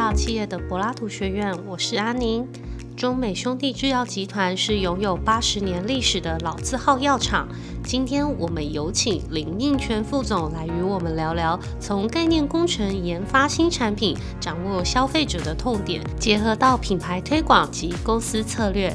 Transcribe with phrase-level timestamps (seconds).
[0.00, 2.48] 到企业的柏拉图学院，我是阿宁。
[2.96, 7.46] 中美兄弟制药集团是拥有八十年历史的老字号药厂。
[7.84, 18.90] 今天我们有请林应全副总来与我们聊聊，从概念工程研发新产品，掌握消费者的痛点，结合到品牌推广及公司策略。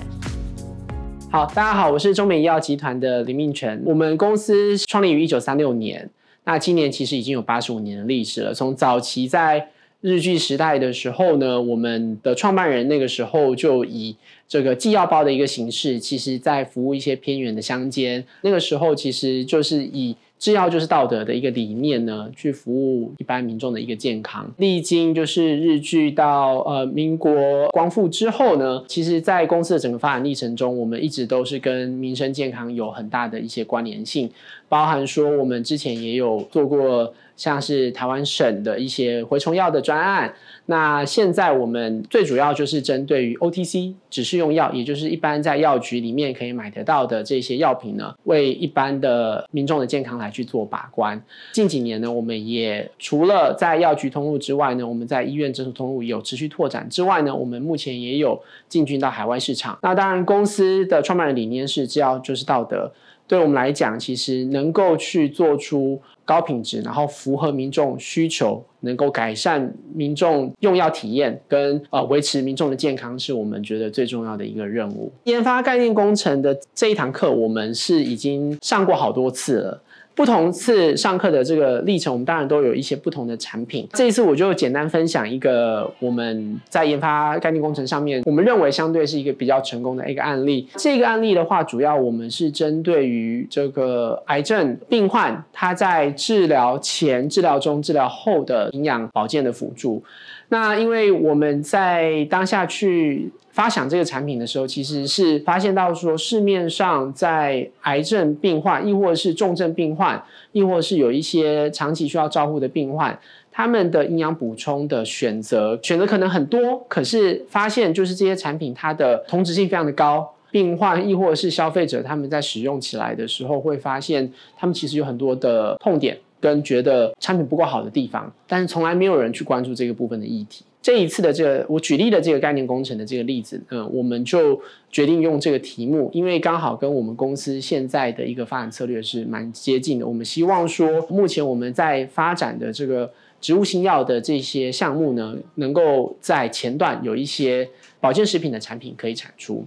[1.29, 3.79] 好，大家好，我是中美医药集团的林应全。
[3.85, 6.09] 我们公司创立于一九三六年，
[6.45, 8.55] 那今年其实已经有八十五年的历史了。
[8.55, 9.69] 从早期在
[10.05, 14.15] 日剧时代的时候呢，我们的创办人那个时候就以
[14.47, 18.23] 这个寄药包的一个形式，其实在服务一些偏远的乡间。
[18.41, 24.47] 那个时候其实就是以制药就是道德的一个理念呢，去服务一般民众的一个健康。
[24.57, 34.29] 历经就是日剧到呃民国光复之后呢，其实在公司的整个发展历程中，我们一直都是跟民生健康有很大的一些关联性，
[34.69, 37.11] 包含说我们之前也有做过。
[37.37, 40.33] 像是台湾省的一些蛔虫药的专案，
[40.67, 51.21] 那现在我们最主要就是针对于 OTC 指示用药，也就是一般在药局里面可以买得到的这些药品呢，为一般的民众的健康来去做把关。
[51.51, 59.77] 近几年呢，我们也除了在药局通路之外呢，我们在医院诊所通路有持续拓展之外呢，我们目前也有进军到海外市场。
[59.81, 62.91] 那当然，公司的创办人理念是只要就是道德。
[63.27, 75.11] 对我们来讲，其实能够去做出高品质，然后符合民众需求，能够改善民众用药体验，跟呃维持民众的健康，是我们觉得最重要的一个任务。
[75.23, 79.81] 研发概念工程的这一堂课，我们是已经上过好多次了。
[80.15, 83.85] 不同次上课的这个历程，我们当然都有一些不同的产品。
[83.93, 90.67] 这一次我就简单分享一个我们在研发概念工程上面，我们认为相对是一个比较成功的一个案例。
[90.77, 100.01] 这个案例的话，主要我们是针对于这个癌症病患，他在治疗前、治疗中、治疗后的营养保健的辅助。
[100.49, 103.31] 那因为我们在当下去。
[103.55, 113.17] 发想这个产品的时候，其实是发现到说市面上在癌症病患，亦或是重症病患，亦或是有一些长期需要照护的病患，
[113.53, 130.63] 他们的营养补充的选择选择可能很多，可是发现就是这些产品它的同质性非常的高，病患亦或是消费者他们在使用起来的时候，会发现他们其实有很多的痛点跟觉得产品不够好的地方，但是从来没有人去关注这个部分的议题。
[130.81, 140.07] 这一次的这个我举例的这个概念工程的这个例子，嗯，我们就决定用这个题目，因为刚好跟我们公司现在的一个发展策略是蛮接近的。
[140.07, 147.67] 我们希望说，目前我们在发展的这个植物新药的这些项目呢，能够在前段有一些
[147.99, 149.65] 保健食品的产品可以产出。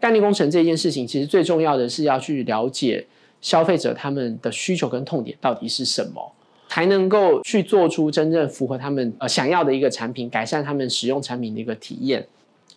[0.00, 3.04] 概念工程这件事情，其实最重要的是要去了解
[3.44, 6.32] 消费者他们的需求跟痛点到底是什么。
[6.66, 12.26] 才能够去做出真正符合他们呃想要的一个产品，改善他们使用产品的一个体验。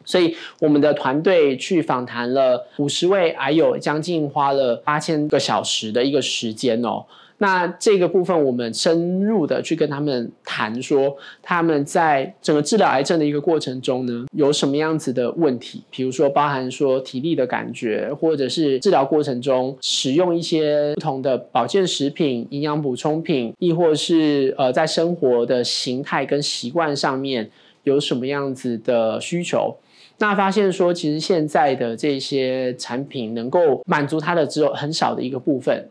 [0.06, 7.06] 所以我们的团队去访谈了五十位还有，将近花了八千个小时的一个时间哦。
[7.40, 15.84] 那这个部分，我们深入的去跟他们谈说，他们在整个治疗癌症的一个过程中呢，有什么样子的问题？
[15.92, 27.52] 比如说，包含说体力的感觉，或者是治疗过程中使用一些不同的保健食品、营养补充品，亦或是呃，在生活的形态跟习惯上面
[27.84, 29.76] 有什么样子的需求？
[30.18, 35.88] 那发现说，其实现在的这些产品能够满足他的只有很少的一个部分。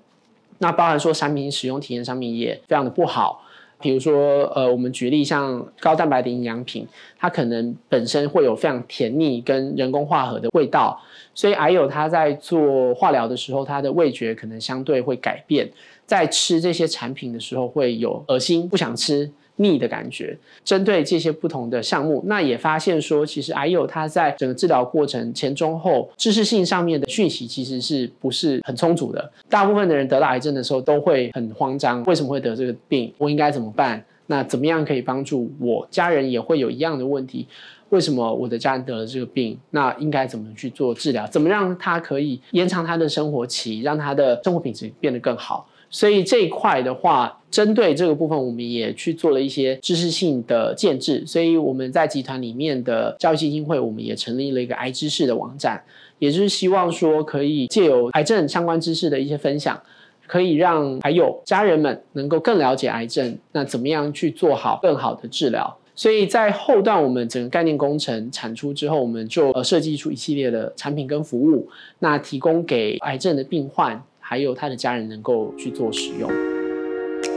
[0.59, 3.43] 那包含说产品使用体验上面也非常的不好，
[3.81, 6.87] 比如说呃，我们举例像高蛋白的营养品，
[7.19, 11.00] 它可能本身会有非常甜腻跟人工化合的味道，
[11.34, 15.71] 所以还有它在做化疗的时候，它的味觉可能相对会改变，
[16.06, 19.31] 在吃这些产品的时候会有恶心不想吃。
[19.56, 29.31] 腻的感觉，针对这些不同的项目，那也发现说，其实癌友他在整个治疗过程前、中、后，知识性上面的讯息其实是不是很充足的。
[29.49, 33.13] 大部分的人得到癌症的时候都会很慌张，为什么会得这个病？
[33.19, 34.04] 我应该怎么办？
[34.28, 37.47] 那怎么样可以帮助我家人也会有一样的问题？
[37.91, 39.57] 为什么我的家人得了这个病？
[39.71, 41.25] 那应该怎么去做治疗？
[41.28, 45.69] 怎么让他可以延长他的生活期，让他的生活品质变得更好？
[45.88, 51.24] 所以这一块的话，针对这个部分，我们也去做了一些知识性的建制。
[51.27, 55.83] 所以我们在集团里面的教育基金会，我们也成立了一个癌知识的网站，
[56.18, 59.80] 也就是希望说，可以借由癌症相关知识的一些分享，
[60.27, 65.78] 可以让还有家人们能够更了解癌症，那怎么样去做好更好的治疗。
[65.94, 74.03] 所以在后段我们整个概念工程产出之后，我们就呃设计出一系列的产品跟服务，那提供给癌症的病患。
[74.28, 76.28] 还有他的家人能够去做使用。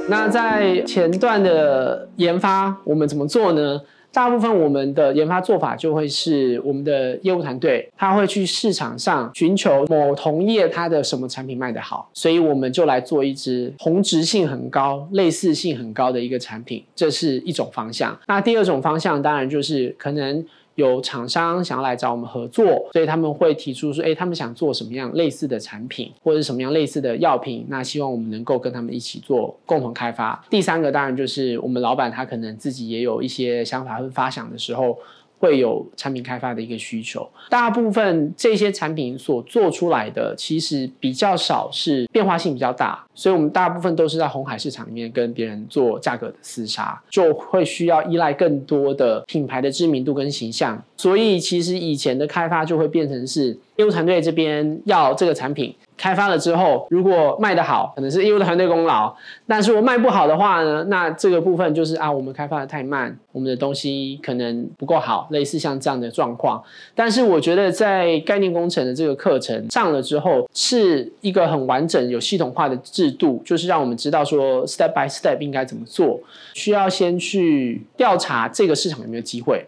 [0.10, 3.80] 那在前段的研发，我们怎么做呢？
[4.12, 18.18] 大部分我们的研发做法就会是我们的业务团队，他会去市场上寻求某同业它的什么产品卖得好，所以我们就来做一支同质性很高、类似性很高的一个产品，这是一种方向。
[18.26, 20.44] 那第二种方向当然就是可能。
[20.80, 30.42] 有厂商想要来找我们合作，所以他们会提出说，哎，他们想做什么样类似的产品，或者是什么样类似的药品，那希望我们能够跟他们一起做共同开发。
[30.50, 34.98] 第三个当然就是我们老板他可能自己也有一些想法和发想的时候。
[35.40, 55.74] 会有产品开发的一个需求，大部分这些产品所做出来的其实比较少，是变化性比较大，所以我们大部分都是在红海市场里面跟别人做价格的厮杀，就会需要依赖更多的品牌的知名度跟形象，所以其实以前的开发就会变成是业务团队这边要这个产品。
[55.96, 59.14] 开发了之后，如果卖得好，可能是业务团队功劳；
[59.48, 66.62] 但是我卖不好的话呢，那这个部分就是啊，我们开发的太慢，我们的东西可能不够好，类似像这样的状况。
[66.96, 76.20] 但是我觉得在概念工程的这个课程上了之后，是一个很完整、有系统化的制度，就是让我们知道说 step by step 应该怎么做，
[76.54, 79.66] 需要先去调查这个市场有没有机会。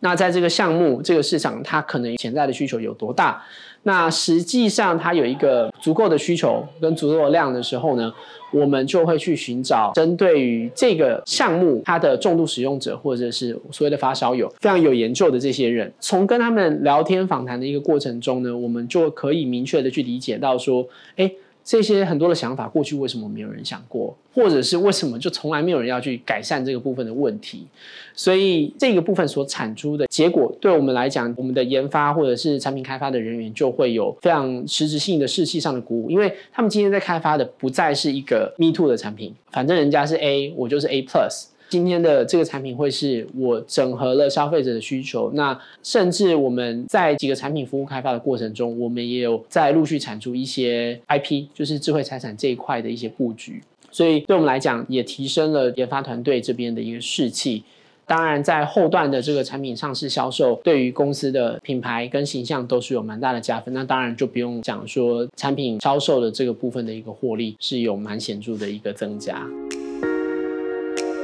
[0.00, 3.42] 那在这个项目、这个市场，它可能潜在的需求有多大？
[3.82, 8.12] 那实际上，它有一个足够的需求跟足够的量的时候呢，
[8.52, 20.86] 我们就会去寻找针对于这个项目它的重度使用者，或者是所谓的发烧友，非常有研究的这些人，从跟他们聊天访谈的一个过程中呢，我们就可以明确的去理解到说，
[21.16, 21.30] 哎。
[21.68, 27.66] 这些很多的想法，过去为什么没有人想过，或者是为什么就从来没有人要去改善这个部分的问题？
[28.14, 41.48] 所以这个部分所产出的结果，对我们来讲，我们的研发或者是产品开发的人员就会有非常实质性的士气上的鼓舞，因为他们今天在开发的不再是一个 Me Too 的产品，反正人家是 A，我就是 A Plus。
[41.68, 57.62] 今天的这个产品会是我整合了消费者的需求，那甚至我们在几个产品服务开发的过程中，我们也有在陆续产出一些 IP，就是智慧财产这一块的一些布局，所以对我们来讲也提升了研发团队这边的一个士气。
[58.06, 63.74] 当然，在后段的这个产品上市销售，对于公司的品牌跟形象都是有蛮大的加分。
[63.74, 69.46] 那当然就不用讲说产品销售的这个部分的一个获利是有蛮显著的一个增加。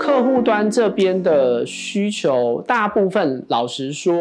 [0.05, 4.15] 客户端这边的需求，大部分老实说，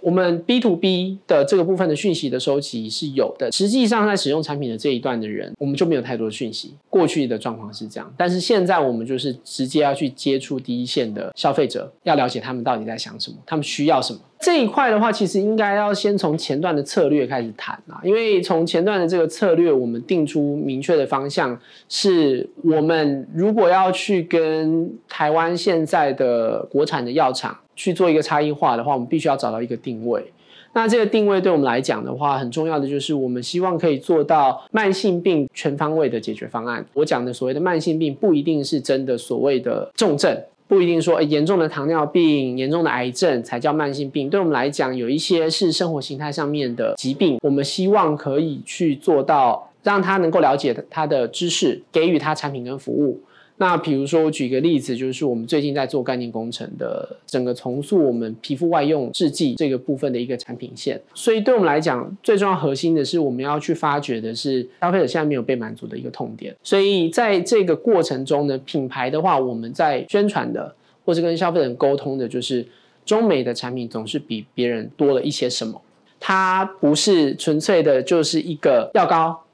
[0.00, 3.52] 我们 B to B 的这个部分的讯息的收集是有的。
[3.52, 6.74] 实际上，在使用产品的这一段的人，我们就没有太多的讯息。
[6.90, 14.18] 过去的状况是这样，但是现在我们就是直接要去接触第一线的消费者，要了解他们到底在想什么，他们需要什么。
[14.40, 21.58] 这一块的话，其实应该要先从前段的策略开始谈啊，因为从前段的这个策略，我们定出明确的方向，
[21.88, 30.32] 是我们如果要去跟台湾现在的国产的药厂去做一个差异化的话，我们必须要找到一个定位。
[30.74, 36.84] 那这个定位对我们来讲的话，很重要的就是我们希望可以做到慢性病全方位的解决方案。
[36.92, 40.36] 我讲的所谓的慢性病，不一定是真的所谓的重症。
[40.68, 44.28] 不一定说，严重的糖尿病、严重的癌症才叫慢性病。
[44.28, 53.18] 对我们来讲，有一些是生活形态上面的疾病，我们希望可以去做到，让他能够了解他的知识，给予他产品跟服务。
[53.60, 61.00] 那比如说，我举一个例子，就是我们最近在做概念工程的，整个重塑我们皮肤外用制剂这个部分的一个产品线。
[61.12, 66.54] 所以对我们来讲，最重要核心的是，我们要去发掘的是消费者现在没有被满足的一个痛点。
[66.62, 70.72] 所以在这个过程中呢，品牌的话，我们在宣传的，
[71.04, 72.64] 或是跟消费者沟通的，就是
[73.04, 75.82] 中美的产品总是比别人多了一些什么。
[76.20, 79.44] 它不是纯粹的就是一个药膏。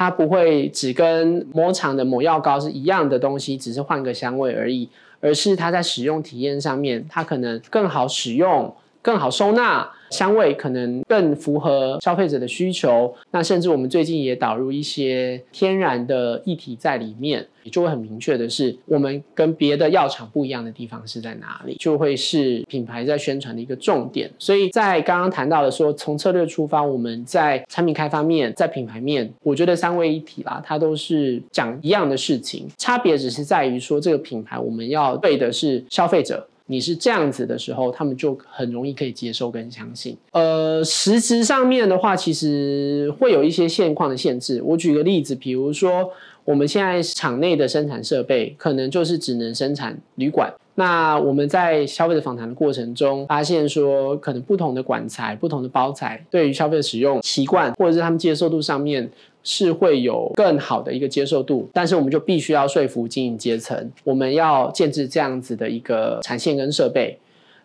[0.00, 4.88] 它不会只跟某厂的抹药膏是一样的东西，只是换个香味而已，
[5.20, 9.90] 而是它在使用体验上面，它可能更好使用，更好收纳。
[10.10, 24.30] 香味可能更符合消费者的需求，那甚至我们最近也导入一些天然的液体在里面，也就会很明确的是，我们跟别的药厂不一样的地方是在哪里，就会是品牌在宣传的一个重点。
[24.38, 36.48] 所以在刚刚谈到的说，从策略出发，我们在产品开发面，在品牌面，我觉得三位一体啦，它都是讲一样的事情，差别只是在于说这个品牌我们要对的是消费者。
[36.70, 40.16] 你是这样子的时候，他们就很容易可以接受跟相信。
[40.32, 44.62] 呃，实质上面的话，其实会有一些现况的限制。
[44.62, 46.10] 我举个例子，比如说
[46.44, 50.52] 我们现在厂内的生产设备，可能就是只能生产铝管。
[50.78, 59.10] 那我们在消费者访谈的过程中，发现说，可能不同的管材、不同的包材，对于消费者使用习惯或者是他们接受度上面。
[59.44, 67.18] 是会有更好的一个接受度，但是我们就必须要说服经营阶层，我们要建置这样子的一个产线跟设备。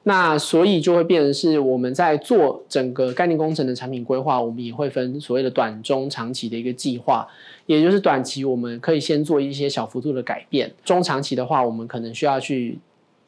[0.03, 7.27] 那所以就会变成是我们在做整个概念工程的产品规划，我们也会分所谓的短、中、长期的一个计划。
[7.65, 12.77] 也就是短期我们可以先做一些小幅度的改变，中长期的话，我们可能需要去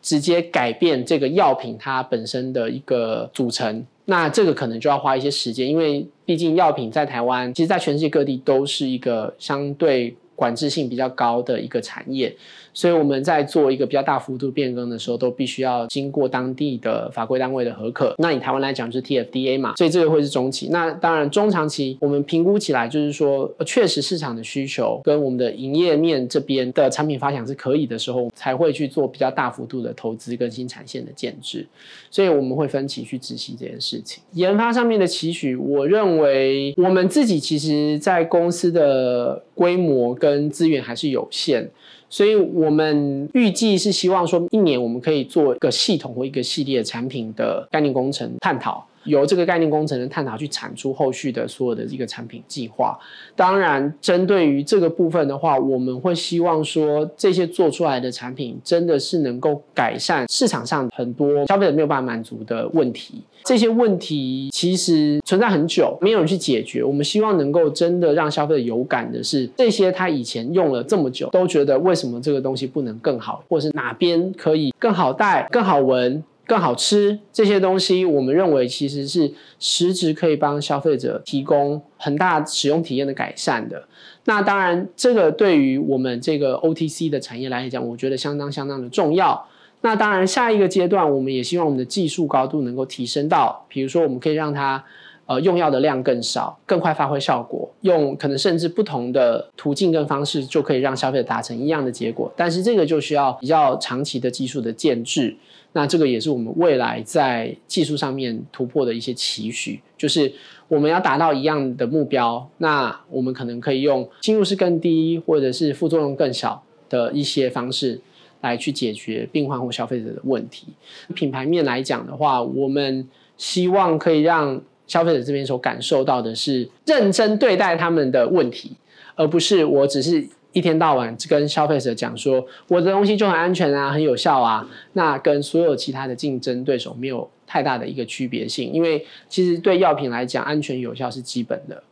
[0.05, 3.83] 直接改变这个药品它本身的一个组成。
[4.05, 12.35] 那这个可能就要花一些时间，因为毕竟药品在台湾，其实在全世界各地都是一个相对管制性比较高的一个产业。
[12.73, 18.13] 所以我们在做一个比较大幅度变更的时候，都必须要经过当地的法规单位的核可。
[18.17, 20.67] 那以台湾来讲，就是 TFDA 嘛，所以这个会是中期。
[20.71, 31.65] 那当然中长期，我们评估起来就是说，确实市场的需求跟我们的营业面这边的产品发想是可以的时候，才会去做比较大幅度的投资跟新产线的建制。
[32.11, 34.21] 所以我们会分期去执行这件事情。
[34.33, 41.69] 研发上面的期许，我认为我们自己其实在公司的规模跟资源还是有限。
[42.09, 48.87] 所以我们预计是希望说，一年我们可以做一个系统或一个系列产品的概念工程探讨。
[49.05, 52.97] 由这个概念工程的探讨去产出后续的所有的一个产品计划。
[53.35, 63.21] 当然，针对于这个部分的话，我们会希望说这些做出来的产品真的是能够改善市场上很多消费者没有办法满足的问题。
[63.43, 66.83] 这些问题其实存在很久，没有人去解决。
[66.83, 76.23] 我们希望能够真的让消费者有感的是，这些他以前用了这么久，都觉得为什么这个东西不能更好，或是哪边可以更好戴、更好闻。
[76.45, 83.87] 更好吃这些东西，我们认为其实是实质可以帮消费者提供很大使用体验的改善的。
[84.25, 89.47] 那当然，这个对于我们这个 OTC 的产业来讲，我觉得相当相当的重要。
[89.81, 94.83] 那当然，下一个阶段，我们也希望我们的技术高度能够提升到，比如说，我们可以让它
[95.25, 102.31] 呃用药的量更少，更快发挥效果，用可能甚至不同的途径跟方式，就可以让消费者达成一样的结果。
[102.35, 105.35] 但是这个就需要比较长期的技术的建制。
[105.73, 110.31] 那这个也是我们未来在技术上面突破的一些期许，就是
[110.69, 117.99] 我们要达到一样的目标，那我们可能可以用侵入式更低或者是副作用更小的一些方式
[118.39, 120.67] 来去解决病患或消费者的问题。
[121.13, 128.77] 品牌面来讲的话，我们希望可以让消费者这边所感受到的是认真对待他们的问题，
[129.15, 130.27] 而不是我只是。
[130.55, 141.83] 一天到晚跟消费者讲说我的东西就很安全啊，很有效啊，那跟所有其他的竞争对手没有太大的一个区别性，因为其实对药品来讲，安全有效是基本的。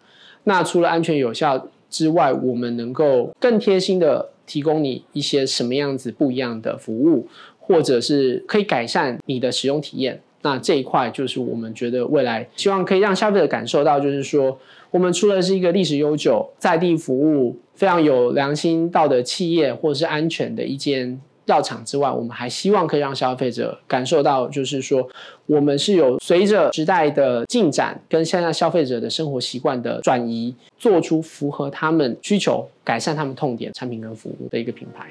[0.46, 7.28] 那除了安全有效之外，我们能够更贴心的提供你一些什么样子不一样的服务，
[7.60, 10.22] 或者是可以改善你的使用体验。
[10.44, 14.58] 那这一块就是我们觉得未来希望可以让消费者感受到，就是说。
[14.94, 25.10] 我们除了是一个历史悠久、在地服务非常有良心道德企业，或者是安全的一间药厂之外，我们还希望可以让消费者感受到，就是说
[25.48, 35.08] 我们是有随着时代的进展跟现在消费者的生活习惯的转移，做出符合他们需求、改善他们痛点产品跟服务的一个品牌。